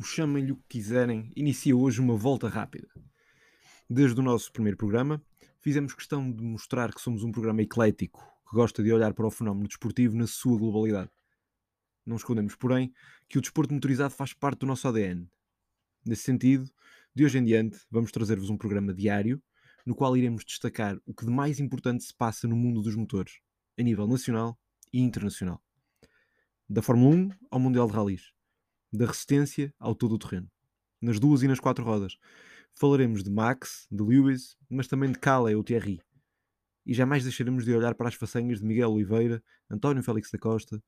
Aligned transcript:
o 0.00 0.02
chamem-lhe 0.02 0.50
o 0.50 0.56
que 0.56 0.78
quiserem, 0.78 1.30
inicia 1.36 1.76
hoje 1.76 2.00
uma 2.00 2.16
volta 2.16 2.48
rápida. 2.48 2.88
Desde 3.88 4.18
o 4.18 4.22
nosso 4.22 4.50
primeiro 4.50 4.78
programa, 4.78 5.22
fizemos 5.60 5.92
questão 5.92 6.32
de 6.32 6.42
mostrar 6.42 6.90
que 6.90 7.02
somos 7.02 7.22
um 7.22 7.30
programa 7.30 7.60
eclético, 7.60 8.18
que 8.48 8.56
gosta 8.56 8.82
de 8.82 8.90
olhar 8.90 9.12
para 9.12 9.26
o 9.26 9.30
fenómeno 9.30 9.68
desportivo 9.68 10.16
na 10.16 10.26
sua 10.26 10.56
globalidade. 10.56 11.10
Não 12.06 12.16
escondemos, 12.16 12.56
porém, 12.56 12.94
que 13.28 13.36
o 13.36 13.42
desporto 13.42 13.74
motorizado 13.74 14.14
faz 14.14 14.32
parte 14.32 14.60
do 14.60 14.66
nosso 14.66 14.88
ADN. 14.88 15.28
Nesse 16.02 16.22
sentido, 16.22 16.70
de 17.14 17.26
hoje 17.26 17.36
em 17.36 17.44
diante, 17.44 17.78
vamos 17.90 18.10
trazer-vos 18.10 18.48
um 18.48 18.56
programa 18.56 18.94
diário 18.94 19.42
no 19.84 19.94
qual 19.94 20.16
iremos 20.16 20.46
destacar 20.46 20.98
o 21.04 21.12
que 21.12 21.26
de 21.26 21.30
mais 21.30 21.60
importante 21.60 22.04
se 22.04 22.14
passa 22.14 22.48
no 22.48 22.56
mundo 22.56 22.80
dos 22.80 22.96
motores, 22.96 23.40
a 23.78 23.82
nível 23.82 24.06
nacional 24.06 24.58
e 24.90 24.98
internacional. 25.02 25.62
Da 26.66 26.80
Fórmula 26.80 27.16
1 27.16 27.30
ao 27.50 27.60
Mundial 27.60 27.86
de 27.86 27.92
Rallys, 27.92 28.32
da 28.92 29.06
resistência 29.06 29.72
ao 29.78 29.94
todo 29.94 30.14
o 30.14 30.18
terreno, 30.18 30.50
nas 31.00 31.18
duas 31.18 31.42
e 31.42 31.48
nas 31.48 31.60
quatro 31.60 31.84
rodas. 31.84 32.16
Falaremos 32.74 33.22
de 33.22 33.30
Max, 33.30 33.86
de 33.90 34.02
Lewis, 34.02 34.56
mas 34.68 34.86
também 34.86 35.10
de 35.12 35.18
Calais 35.18 35.56
ou 35.56 35.64
Thierry. 35.64 36.00
E 36.86 36.94
jamais 36.94 37.22
deixaremos 37.22 37.64
de 37.64 37.74
olhar 37.74 37.94
para 37.94 38.08
as 38.08 38.14
façanhas 38.14 38.60
de 38.60 38.64
Miguel 38.64 38.90
Oliveira, 38.90 39.42
António 39.70 40.02
Félix 40.02 40.30
da 40.30 40.38
Costa, 40.38 40.82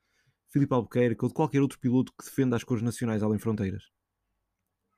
Filipe 0.48 0.74
Albuquerque 0.74 1.24
ou 1.24 1.28
de 1.28 1.34
qualquer 1.34 1.60
outro 1.62 1.78
piloto 1.78 2.12
que 2.18 2.24
defenda 2.24 2.56
as 2.56 2.64
cores 2.64 2.82
nacionais 2.82 3.22
além 3.22 3.38
fronteiras. 3.38 3.84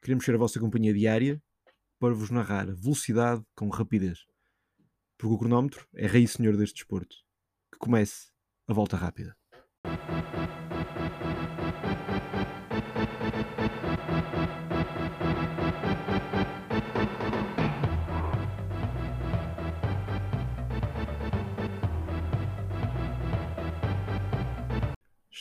Queremos 0.02 0.24
ser 0.24 0.34
a 0.34 0.38
vossa 0.38 0.60
companhia 0.60 0.92
diária 0.92 1.42
para 1.98 2.12
vos 2.12 2.30
narrar 2.30 2.66
velocidade 2.74 3.42
com 3.54 3.68
rapidez. 3.68 4.26
Porque 5.16 5.34
o 5.34 5.38
cronómetro 5.38 5.86
é 5.94 6.06
rei 6.06 6.26
senhor 6.26 6.56
deste 6.56 6.74
desporto. 6.74 7.16
Que 7.72 7.78
comece 7.78 8.30
a 8.68 8.74
volta 8.74 8.96
rápida. 8.96 9.36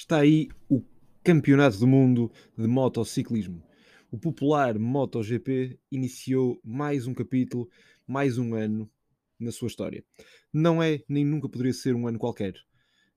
Está 0.03 0.19
aí 0.19 0.49
o 0.69 0.83
Campeonato 1.23 1.79
do 1.79 1.87
Mundo 1.87 2.29
de 2.57 2.67
Motociclismo. 2.67 3.63
O 4.11 4.19
popular 4.19 4.77
MotoGP 4.77 5.79
iniciou 5.89 6.59
mais 6.61 7.07
um 7.07 7.13
capítulo, 7.13 7.69
mais 8.05 8.37
um 8.37 8.53
ano 8.53 8.91
na 9.39 9.49
sua 9.49 9.69
história. 9.69 10.03
Não 10.51 10.83
é, 10.83 11.01
nem 11.07 11.23
nunca 11.23 11.47
poderia 11.47 11.71
ser 11.71 11.95
um 11.95 12.05
ano 12.05 12.19
qualquer. 12.19 12.53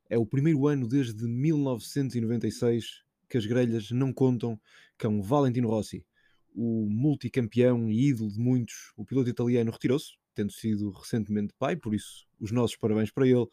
É 0.09 0.17
o 0.17 0.25
primeiro 0.25 0.69
ano 0.69 0.87
desde 0.87 1.27
1996 1.27 3.03
que 3.29 3.37
as 3.37 3.45
grelhas 3.47 3.91
não 3.91 4.13
contam 4.13 4.57
com 4.97 5.21
Valentino 5.21 5.69
Rossi, 5.69 6.07
o 6.55 6.87
multicampeão 6.89 7.91
e 7.91 8.11
ídolo 8.11 8.31
de 8.31 8.39
muitos. 8.39 8.93
O 8.97 9.05
piloto 9.05 9.29
italiano 9.29 9.73
retirou-se, 9.73 10.13
tendo 10.37 10.53
sido 10.53 10.93
recentemente 10.93 11.53
pai, 11.59 11.75
por 11.75 11.93
isso 11.97 12.29
os 12.39 12.53
nossos 12.53 12.77
parabéns 12.77 13.11
para 13.11 13.27
ele. 13.27 13.49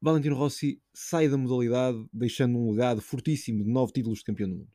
Valentino 0.00 0.36
Rossi 0.36 0.80
sai 0.94 1.28
da 1.28 1.36
modalidade, 1.36 2.06
deixando 2.12 2.56
um 2.56 2.70
legado 2.70 3.00
fortíssimo 3.00 3.64
de 3.64 3.70
nove 3.70 3.92
títulos 3.92 4.20
de 4.20 4.24
campeão 4.24 4.48
do 4.48 4.56
mundo. 4.56 4.72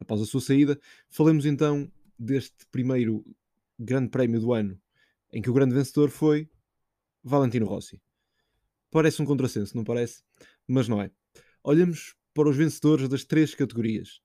Após 0.00 0.20
a 0.20 0.24
sua 0.24 0.40
saída, 0.40 0.80
falemos 1.08 1.46
então 1.46 1.90
deste 2.18 2.66
primeiro 2.72 3.24
grande 3.78 4.10
prémio 4.10 4.40
do 4.40 4.52
ano, 4.52 4.80
em 5.32 5.40
que 5.40 5.48
o 5.48 5.52
grande 5.52 5.74
vencedor 5.74 6.10
foi 6.10 6.50
Valentino 7.22 7.66
Rossi. 7.66 8.02
Parece 8.90 9.22
um 9.22 9.24
contrassenso, 9.24 9.76
não 9.76 9.84
parece? 9.84 10.24
Mas 10.66 10.88
não 10.88 11.00
é. 11.00 11.10
Olhamos 11.62 12.16
para 12.34 12.48
os 12.48 12.56
vencedores 12.56 13.08
das 13.08 13.24
três 13.24 13.54
categorias. 13.54 14.20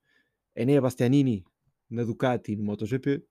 Enea 0.55 0.81
Bastianini 0.81 1.45
na 1.87 2.03
Ducati 2.03 2.55
no 2.55 2.63
MotoGP, 2.63 3.23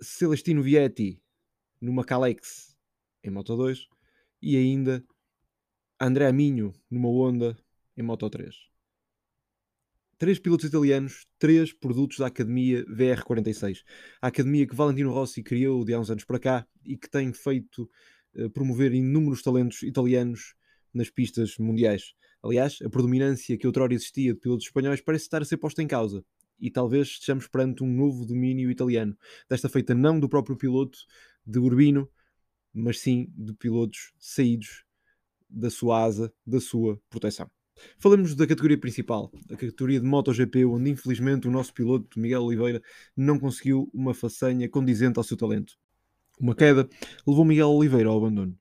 Celestino 0.00 0.62
Vietti 0.62 1.22
numa 1.80 2.02
Calex 2.02 2.74
em 3.22 3.30
Moto2 3.30 3.91
e 4.42 4.56
ainda 4.56 5.04
André 6.00 6.26
Aminho 6.26 6.72
numa 6.90 7.08
Honda 7.08 7.56
em 7.96 8.02
Moto 8.02 8.28
3. 8.28 8.54
Três 10.18 10.38
pilotos 10.38 10.66
italianos, 10.66 11.26
três 11.38 11.72
produtos 11.72 12.18
da 12.18 12.26
Academia 12.26 12.84
VR46. 12.86 13.82
A 14.20 14.28
academia 14.28 14.66
que 14.66 14.74
Valentino 14.74 15.12
Rossi 15.12 15.42
criou 15.42 15.84
de 15.84 15.94
há 15.94 16.00
uns 16.00 16.10
anos 16.10 16.24
para 16.24 16.38
cá 16.38 16.66
e 16.84 16.96
que 16.96 17.08
tem 17.08 17.32
feito 17.32 17.90
uh, 18.34 18.50
promover 18.50 18.92
inúmeros 18.92 19.42
talentos 19.42 19.82
italianos 19.82 20.54
nas 20.92 21.10
pistas 21.10 21.56
mundiais. 21.58 22.14
Aliás, 22.42 22.78
a 22.84 22.90
predominância 22.90 23.56
que 23.56 23.66
outrora 23.66 23.94
existia 23.94 24.32
de 24.34 24.40
pilotos 24.40 24.66
espanhóis 24.66 25.00
parece 25.00 25.24
estar 25.24 25.42
a 25.42 25.44
ser 25.44 25.56
posta 25.56 25.82
em 25.82 25.86
causa. 25.86 26.24
E 26.58 26.70
talvez 26.70 27.08
estejamos 27.08 27.48
perante 27.48 27.82
um 27.82 27.92
novo 27.92 28.24
domínio 28.24 28.70
italiano. 28.70 29.16
Desta 29.48 29.68
feita 29.68 29.94
não 29.94 30.20
do 30.20 30.28
próprio 30.28 30.56
piloto 30.56 30.98
de 31.44 31.58
Urbino, 31.58 32.08
mas 32.72 33.00
sim 33.00 33.28
de 33.36 33.52
pilotos 33.54 34.12
saídos 34.18 34.84
da 35.48 35.70
sua 35.70 36.02
asa, 36.02 36.32
da 36.46 36.60
sua 36.60 37.00
proteção. 37.10 37.50
Falamos 37.98 38.34
da 38.34 38.46
categoria 38.46 38.78
principal, 38.78 39.32
a 39.50 39.56
categoria 39.56 40.00
de 40.00 40.06
MotoGP, 40.06 40.64
onde 40.64 40.90
infelizmente 40.90 41.48
o 41.48 41.50
nosso 41.50 41.72
piloto 41.72 42.18
Miguel 42.18 42.42
Oliveira 42.42 42.82
não 43.16 43.38
conseguiu 43.38 43.90
uma 43.92 44.14
façanha 44.14 44.68
condizente 44.68 45.18
ao 45.18 45.24
seu 45.24 45.36
talento. 45.36 45.78
Uma 46.38 46.54
queda 46.54 46.88
levou 47.26 47.44
Miguel 47.44 47.70
Oliveira 47.70 48.08
ao 48.08 48.18
abandono. 48.18 48.58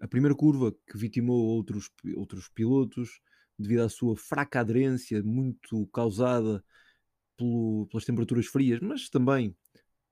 A 0.00 0.06
primeira 0.06 0.34
curva 0.34 0.72
que 0.86 0.96
vitimou 0.96 1.44
outros, 1.44 1.90
outros 2.16 2.48
pilotos 2.48 3.20
devido 3.58 3.80
à 3.80 3.88
sua 3.88 4.16
fraca 4.16 4.60
aderência, 4.60 5.22
muito 5.22 5.86
causada 5.88 6.62
pelo, 7.36 7.86
pelas 7.90 8.04
temperaturas 8.04 8.46
frias, 8.46 8.80
mas 8.80 9.08
também 9.08 9.56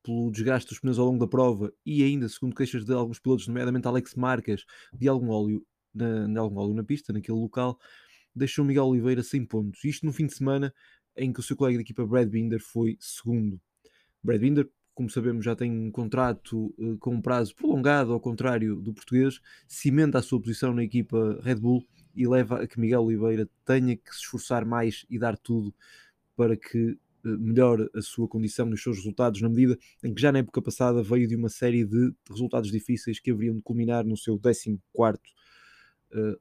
pelo 0.06 0.30
desgaste 0.30 0.68
dos 0.68 0.78
pneus 0.78 0.98
ao 0.98 1.06
longo 1.06 1.18
da 1.18 1.26
prova 1.26 1.72
e 1.84 2.04
ainda, 2.04 2.28
segundo 2.28 2.54
queixas 2.54 2.84
de 2.84 2.92
alguns 2.92 3.18
pilotos, 3.18 3.48
nomeadamente 3.48 3.88
Alex 3.88 4.14
Marques, 4.14 4.64
de 4.94 5.08
algum 5.08 5.30
óleo 5.30 5.66
na, 5.92 6.28
de 6.28 6.38
algum 6.38 6.58
óleo 6.58 6.74
na 6.74 6.84
pista, 6.84 7.12
naquele 7.12 7.36
local, 7.36 7.76
deixou 8.32 8.64
Miguel 8.64 8.86
Oliveira 8.86 9.22
sem 9.22 9.44
pontos. 9.44 9.82
Isto 9.84 10.06
no 10.06 10.12
fim 10.12 10.26
de 10.26 10.34
semana 10.34 10.72
em 11.16 11.32
que 11.32 11.40
o 11.40 11.42
seu 11.42 11.56
colega 11.56 11.78
de 11.78 11.82
equipa 11.82 12.06
Brad 12.06 12.28
Binder 12.28 12.60
foi 12.60 12.96
segundo. 13.00 13.60
Brad 14.22 14.40
Binder, 14.40 14.70
como 14.94 15.10
sabemos, 15.10 15.44
já 15.44 15.56
tem 15.56 15.72
um 15.72 15.90
contrato 15.90 16.72
uh, 16.78 16.96
com 16.98 17.14
um 17.14 17.20
prazo 17.20 17.54
prolongado, 17.56 18.12
ao 18.12 18.20
contrário 18.20 18.76
do 18.76 18.94
português, 18.94 19.40
cimenta 19.66 20.18
a 20.18 20.22
sua 20.22 20.40
posição 20.40 20.72
na 20.72 20.84
equipa 20.84 21.40
Red 21.42 21.56
Bull 21.56 21.84
e 22.14 22.28
leva 22.28 22.62
a 22.62 22.66
que 22.66 22.78
Miguel 22.78 23.02
Oliveira 23.02 23.48
tenha 23.64 23.96
que 23.96 24.10
se 24.14 24.20
esforçar 24.20 24.64
mais 24.64 25.04
e 25.10 25.18
dar 25.18 25.36
tudo 25.36 25.74
para 26.36 26.56
que 26.56 26.96
melhor 27.38 27.88
a 27.94 28.00
sua 28.00 28.28
condição 28.28 28.66
nos 28.66 28.82
seus 28.82 28.98
resultados, 28.98 29.40
na 29.40 29.48
medida 29.48 29.78
em 30.02 30.14
que 30.14 30.20
já 30.20 30.30
na 30.30 30.38
época 30.38 30.62
passada 30.62 31.02
veio 31.02 31.26
de 31.26 31.34
uma 31.34 31.48
série 31.48 31.84
de 31.84 32.12
resultados 32.30 32.70
difíceis 32.70 33.18
que 33.18 33.30
haveriam 33.30 33.56
de 33.56 33.62
culminar 33.62 34.04
no 34.04 34.16
seu 34.16 34.38
14 34.38 34.74
uh, 34.74 34.78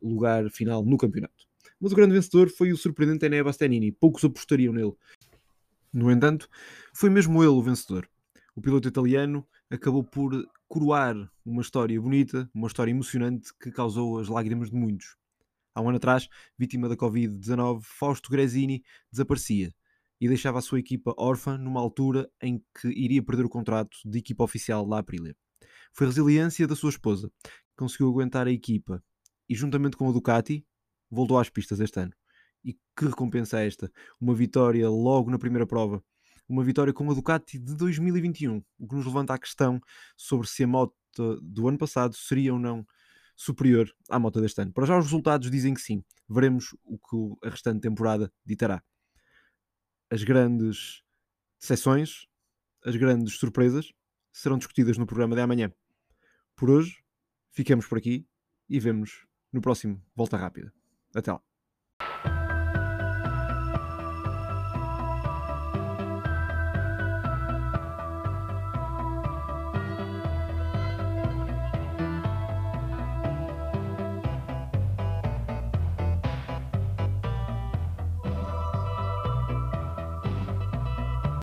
lugar 0.01 0.49
final 0.49 0.85
no 0.85 0.97
campeonato. 0.97 1.45
Mas 1.79 1.91
o 1.91 1.95
grande 1.95 2.13
vencedor 2.13 2.49
foi 2.49 2.71
o 2.71 2.77
surpreendente 2.77 3.25
Enea 3.25 3.43
Bastianini, 3.43 3.91
poucos 3.91 4.23
apostariam 4.23 4.73
nele. 4.73 4.93
No 5.91 6.11
entanto, 6.11 6.49
foi 6.93 7.09
mesmo 7.09 7.41
ele 7.41 7.49
o 7.49 7.61
vencedor. 7.61 8.07
O 8.55 8.61
piloto 8.61 8.87
italiano 8.87 9.45
acabou 9.69 10.03
por 10.03 10.31
coroar 10.67 11.15
uma 11.45 11.61
história 11.61 11.99
bonita, 11.99 12.49
uma 12.53 12.67
história 12.67 12.91
emocionante 12.91 13.51
que 13.59 13.71
causou 13.71 14.19
as 14.19 14.27
lágrimas 14.27 14.69
de 14.69 14.75
muitos. 14.75 15.17
Há 15.73 15.81
um 15.81 15.89
ano 15.89 15.97
atrás, 15.97 16.29
vítima 16.57 16.87
da 16.87 16.95
Covid-19, 16.95 17.81
Fausto 17.81 18.29
Gresini 18.29 18.83
desaparecia 19.11 19.73
e 20.19 20.27
deixava 20.27 20.59
a 20.59 20.61
sua 20.61 20.79
equipa 20.79 21.13
órfã 21.17 21.57
numa 21.57 21.79
altura 21.79 22.29
em 22.41 22.63
que 22.79 22.87
iria 22.87 23.23
perder 23.23 23.45
o 23.45 23.49
contrato 23.49 23.97
de 24.05 24.19
equipa 24.19 24.43
oficial 24.43 24.87
da 24.87 24.99
Aprilia. 24.99 25.35
Foi 25.93 26.07
a 26.07 26.09
resiliência 26.09 26.67
da 26.67 26.75
sua 26.75 26.89
esposa 26.89 27.29
que 27.39 27.77
conseguiu 27.77 28.09
aguentar 28.09 28.47
a 28.47 28.51
equipa 28.51 29.03
e, 29.49 29.55
juntamente 29.55 29.97
com 29.97 30.09
a 30.09 30.11
Ducati, 30.11 30.65
voltou 31.09 31.39
às 31.39 31.49
pistas 31.49 31.79
este 31.79 31.99
ano. 31.99 32.13
E 32.63 32.73
que 32.73 33.05
recompensa 33.05 33.59
é 33.59 33.67
esta? 33.67 33.91
Uma 34.19 34.33
vitória 34.33 34.89
logo 34.89 35.29
na 35.29 35.37
primeira 35.37 35.67
prova. 35.67 36.03
Uma 36.47 36.63
vitória 36.63 36.93
com 36.93 37.09
a 37.09 37.13
Ducati 37.13 37.59
de 37.59 37.75
2021, 37.75 38.61
o 38.79 38.87
que 38.87 38.95
nos 38.95 39.05
levanta 39.05 39.33
a 39.33 39.37
questão 39.37 39.79
sobre 40.15 40.47
se 40.47 40.63
a 40.63 40.67
moto 40.67 40.93
do 41.41 41.67
ano 41.67 41.77
passado 41.77 42.15
seria 42.15 42.53
ou 42.53 42.59
não 42.59 42.85
superior 43.35 43.89
à 44.09 44.19
moto 44.19 44.41
deste 44.41 44.61
ano. 44.61 44.71
Para 44.71 44.85
já 44.85 44.97
os 44.97 45.05
resultados 45.05 45.49
dizem 45.49 45.73
que 45.73 45.81
sim. 45.81 46.03
Veremos 46.29 46.75
o 46.83 46.97
que 46.97 47.47
a 47.47 47.49
restante 47.49 47.81
temporada 47.81 48.31
ditará 48.45 48.81
as 50.15 50.23
grandes 50.23 51.03
decepções, 51.59 52.25
as 52.85 52.95
grandes 52.95 53.33
surpresas 53.33 53.91
serão 54.31 54.57
discutidas 54.57 54.97
no 54.97 55.05
programa 55.05 55.35
de 55.35 55.41
amanhã. 55.41 55.73
Por 56.55 56.69
hoje, 56.69 57.03
ficamos 57.51 57.85
por 57.85 57.97
aqui 57.97 58.25
e 58.69 58.79
vemos 58.79 59.27
no 59.51 59.59
próximo 59.59 60.01
Volta 60.15 60.37
Rápida. 60.37 60.73
Até 61.13 61.33
lá. 61.33 61.54